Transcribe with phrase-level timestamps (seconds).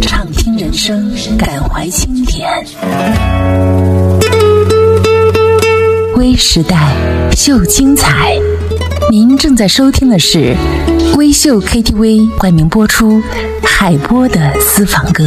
[0.01, 2.49] 畅听人生，感怀经典。
[6.17, 6.87] 微时代
[7.37, 8.33] 秀精彩，
[9.11, 10.55] 您正在收听的是
[11.17, 13.19] 微秀 KTV 冠名播出
[13.63, 15.25] 《海波的私房歌》。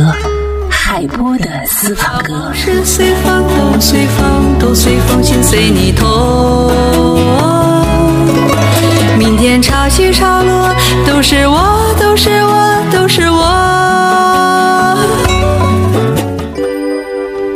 [0.89, 6.07] 海波的私房歌，是随风都随风都随风，心随你动。
[9.19, 10.73] 明天潮起潮落
[11.05, 13.45] 都是我，都是我，都是我。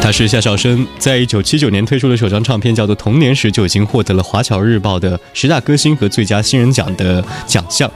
[0.00, 7.90] 他是夏小生，在一九七九年推出的首张唱片叫做《童年》时，就已经获得了《华侨日报》的十大歌星和最佳新人奖的奖项。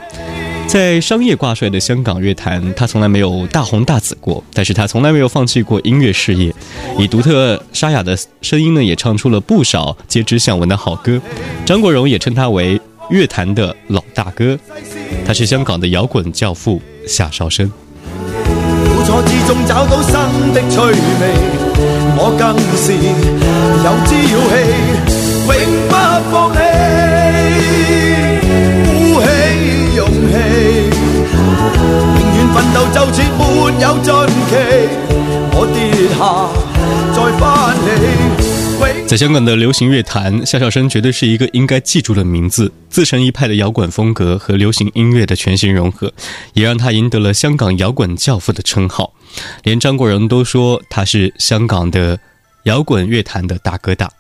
[0.69, 6.55] 在商业挂帅的香港乐坛，他从来没有大红大紫过，但是他从来没有放弃过音乐事业，
[6.99, 11.19] 以独特沙哑的声音呢，也唱出了不少皆知想闻的好歌。
[11.65, 12.79] 张国荣也称他为
[13.09, 14.59] 乐坛的老大哥，
[15.27, 17.73] 他是香港的摇滚教父夏韶弃。
[31.69, 31.77] 永
[34.03, 34.37] 就有
[35.51, 35.77] 我跌
[36.17, 36.19] 下
[37.15, 37.41] 再翻
[37.85, 37.87] 起。
[39.09, 42.71] 在香港的流行乐坛，夏小山绝对是一个应该记住的名字。
[42.89, 46.13] 自成一派的摇滚风格和流行音乐的全新融合，
[46.55, 49.13] 也让他赢得了“香港摇滚教父”的称号。
[49.65, 52.19] 连张国荣都说他是香港的
[52.65, 54.11] 摇滚乐坛的大哥大。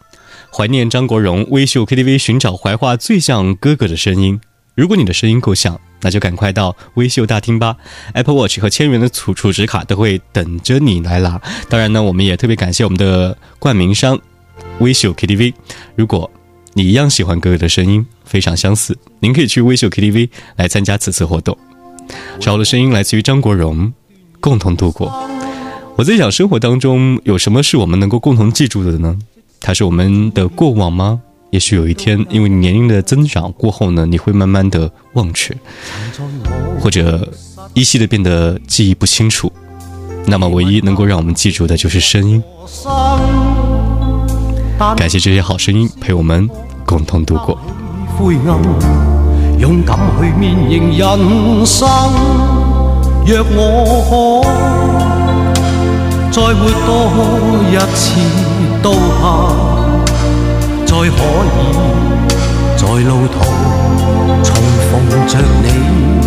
[0.53, 4.41] 怀念张国荣，微秀 KTV 寻找怀化最像哥哥的声音。
[4.75, 5.79] 如果你的声音够像。
[6.01, 7.77] 那就赶快到微秀大厅吧
[8.15, 11.41] ，Apple Watch 和千元的储储值卡都会等着你来拿。
[11.69, 14.19] 当然呢，我们也特别感谢我们的冠名商
[14.81, 15.53] 微秀 KTV。
[15.97, 16.31] 如果
[16.75, 21.57] 你一样喜欢哥哥的声音，非常相似，您可以去微秀 KTV 来参加此次活动。
[22.45, 23.93] 好的声音来自于张国荣，
[24.41, 25.13] 共同度过。
[25.97, 29.19] 我在想，生活当中有什么是我们能够共同记住的呢？
[29.61, 31.21] 它是我们的过往吗？
[31.51, 35.57] 也许有一天，因为年龄的增长过后呢，你会慢慢的忘却，
[36.79, 37.27] 或者
[37.73, 39.51] 依稀的变得记忆不清楚。
[40.27, 42.43] 那么，唯一能够让我们记住的，就是声音。
[44.97, 46.47] 感谢这些好声音，陪我们
[46.85, 47.59] 共同度过。
[60.89, 61.11] 再可以，
[62.79, 63.39] 在路途
[64.43, 64.55] 重
[64.91, 66.25] 逢着你，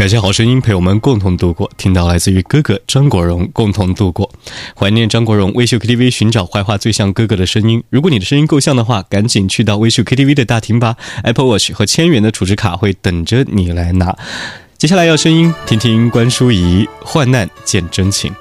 [0.00, 4.30] 感谢好声音陪我们共同度过，听到来自于哥哥张国荣共同度过，
[4.74, 5.52] 怀念张国荣。
[5.52, 14.16] 微秀 KTV 寻找坏话最像哥哥的声音，如果你的声音够像的话，赶紧去到微秀 KTV 的大厅吧，Apple Watch 和千元的储值卡会等着你来拿。
[14.78, 18.32] 接下来要声音，听听关淑怡《患难见真情》，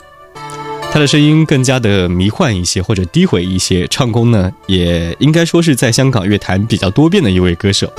[0.94, 7.92] 她的声音更加的迷幻一些，或者低回一些，唱功呢也应该说是在香港乐坛比较多变的一位歌手。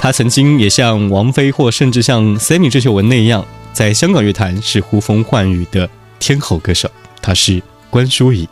[0.00, 5.88] 他曾经也像王菲或甚至像 Sammy 郑秀文那样，在香港乐坛是呼风唤雨的
[6.20, 6.88] 天后歌手。
[7.20, 8.48] 他是关淑怡。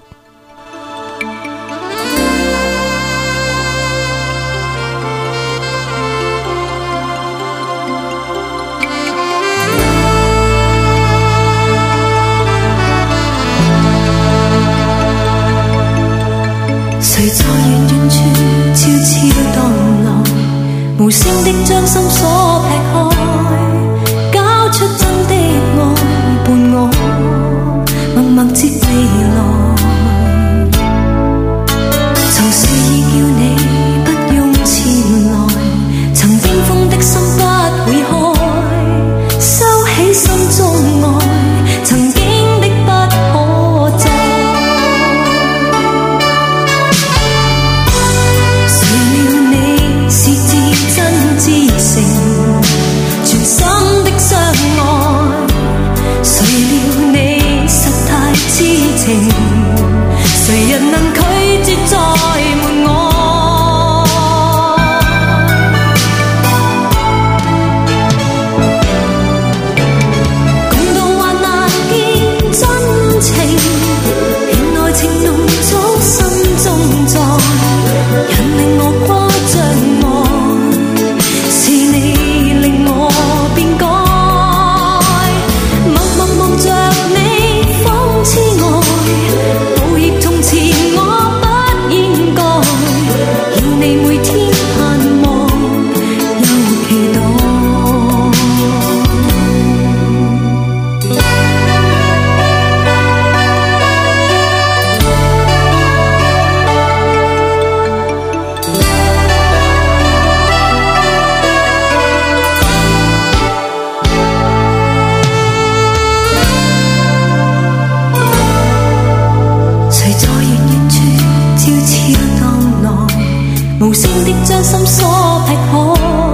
[123.89, 125.09] 无声的将心锁
[125.47, 126.26] 劈开。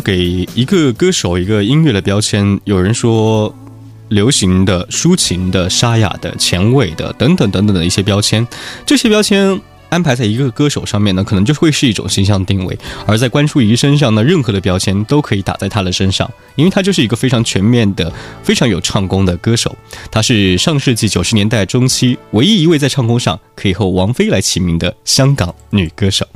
[0.00, 3.54] 给一个歌手一个音乐的标签，有人说
[4.08, 8.46] 流行的、抒情的、沙哑的、前卫的等等等等的一些标签，
[8.86, 12.76] 这些标签安排在一个歌手上面呢，可能就会是一种形象定位。
[13.06, 19.76] 而在关淑怡身上呢，任何的标签都可以打在她的身上，因为她就是一个非常全面的、非常有唱功的歌手。
[20.10, 26.26] 她是上世纪九十年代中期唯一一位在唱功上可以和王菲来齐名的香港女歌手。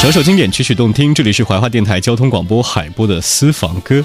[0.00, 1.14] 首首经典，曲曲动听。
[1.14, 4.04] 这里是怀化电台交通广播海波的私房歌，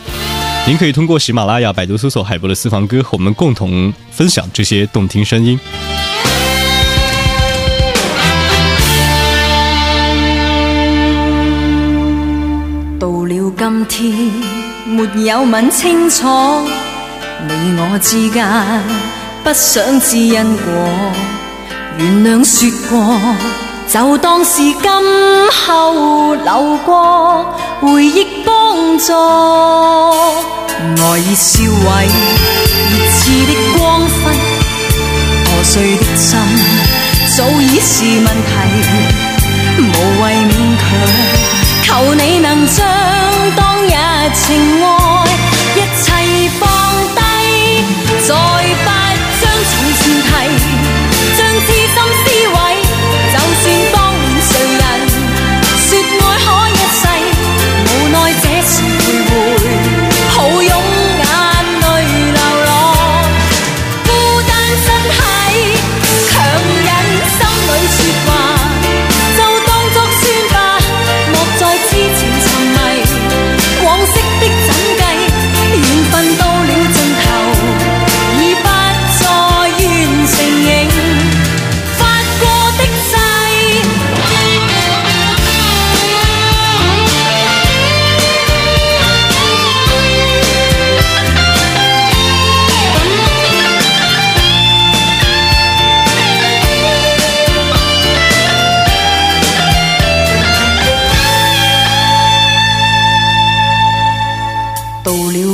[0.65, 5.59] 您可以通过喜马拉雅、百度搜索“海波的私房歌”，和我们共同分享这些动听声音。
[12.97, 14.13] 到了今天，
[14.85, 16.25] 没有问清楚，
[17.45, 18.47] 你我之间
[19.43, 20.91] 不想知因果，
[21.97, 23.68] 原谅说过。
[23.91, 24.83] 就当是今
[25.65, 27.43] 后流过
[27.81, 28.55] 回忆帮
[28.99, 32.07] 助，爱已消毁，
[32.85, 33.17] 热炽
[33.47, 34.11] 的光辉，
[35.43, 36.37] 破碎的心
[37.35, 38.31] 早已是问题，
[39.81, 39.83] 无
[40.21, 40.45] 谓勉
[40.77, 40.83] 强，
[42.05, 42.85] 求你能将
[43.57, 43.95] 当日
[44.35, 44.45] 情
[44.85, 44.87] 爱
[45.75, 46.05] 一切
[46.59, 46.69] 放
[47.15, 47.19] 低，
[48.27, 48.87] 再不
[49.41, 49.49] 将从
[49.95, 50.29] 前提。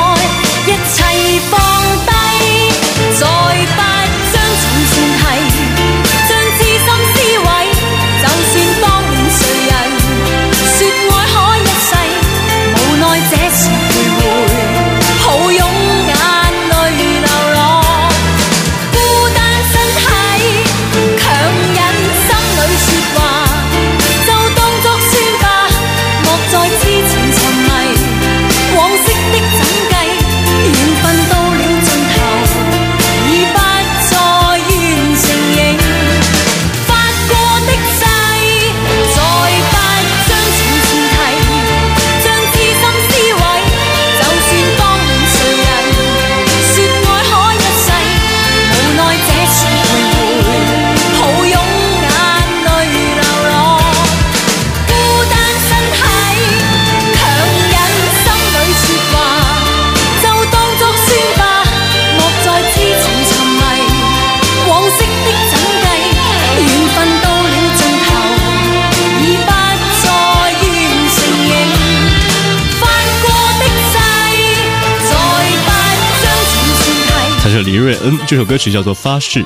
[77.75, 79.39] 黎瑞恩这首歌曲叫做《发誓》，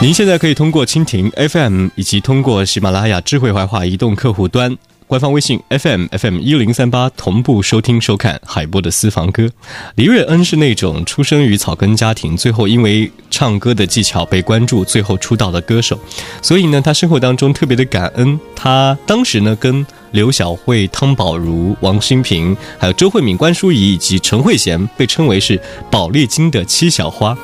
[0.00, 4.72] 您现在可以通过蜻蜓 FM 以及通过喜马拉雅智慧怀化移动客户端、
[5.08, 9.50] 官方微信 FMFM 一零三八同步收听收看海波的私房歌。
[9.96, 15.98] 黎瑞恩是那种出生于草根家庭，最后因为唱歌的技巧被关注，最后出道的歌手，
[16.40, 18.38] 所以呢，他生活当中特别的感恩。
[18.54, 19.84] 他当时呢跟。
[20.16, 27.36] 刘晓慧、汤宝如、王心平，还有周慧敏、关淑怡以及陈慧娴，被称为是宝丽金的七小花。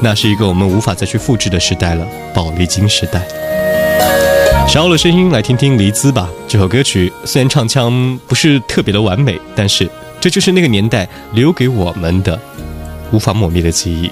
[0.00, 3.22] 那是一个我们无法再去复制的时代了，宝丽金时代。
[4.68, 9.90] 少了的声音来听听《黎姿吧，这首歌曲虽然唱腔不是特别的完美，但是
[10.20, 12.38] 这就是那个年代留给我们的
[13.10, 14.08] 无法抹灭的记忆。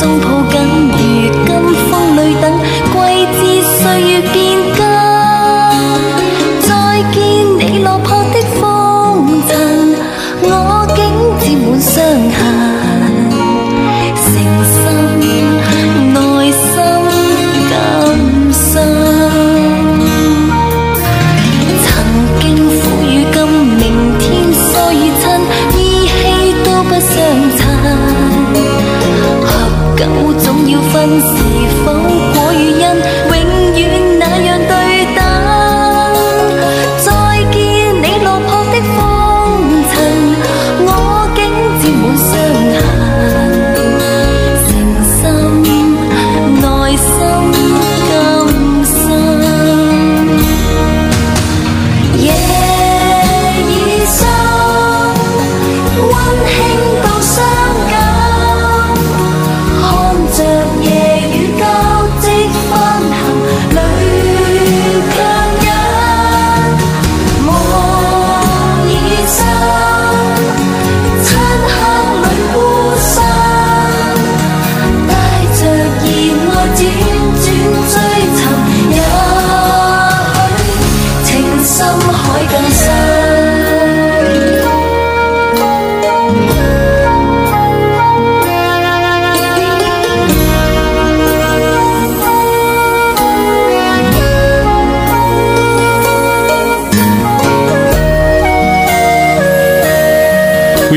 [0.02, 0.29] on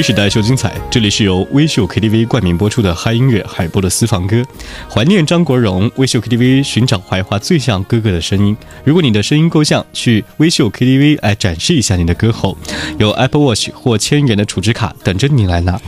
[0.03, 4.45] 时代秀精彩，这里是由微秀 KTV 冠名播出的嗨音乐海波的私房歌，
[4.93, 5.89] 怀念张国荣。
[5.95, 12.57] 微秀 KTV 寻找怀化最像哥哥的声音，如果你的声音够像，去微秀 KTV 来展示一下你的歌喉，
[12.97, 15.79] 有 Apple Watch 或千元的储值卡等着你来拿。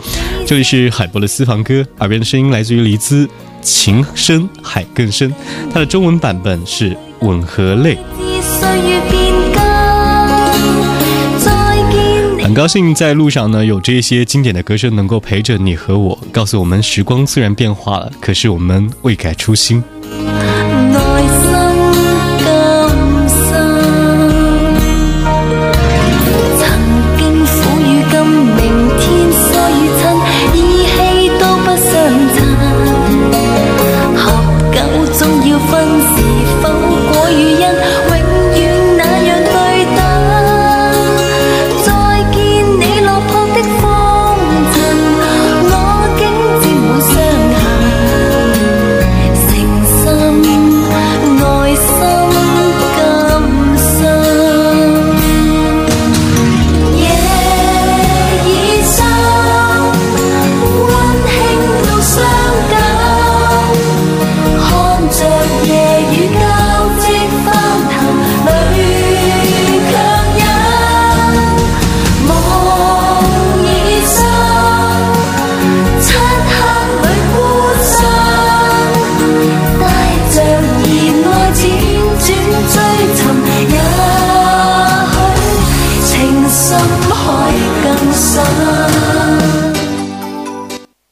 [0.47, 3.27] 这里是海波的私房歌，耳边的声音来自于黎姿，
[3.61, 5.29] 《情深海更深》，
[5.73, 7.97] 它的中文版本是吻和泪。
[12.45, 19.83] 很高兴在路上呢，有这些经典的歌声能够陪着你和我，告诉我们时光虽然变化了，可是我们未改初心。